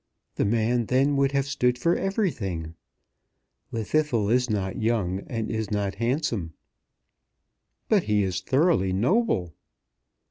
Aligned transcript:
The 0.33 0.45
man 0.45 0.87
then 0.87 1.15
would 1.17 1.31
have 1.33 1.45
stood 1.45 1.77
for 1.77 1.95
everything. 1.95 2.73
Llwddythlw 3.71 4.33
is 4.33 4.49
not 4.49 4.81
young, 4.81 5.19
and 5.27 5.51
is 5.51 5.69
not 5.69 5.93
handsome." 6.01 6.55
"But 7.87 8.05
he 8.05 8.23
is 8.23 8.41
thoroughly 8.41 8.93
noble." 8.93 9.53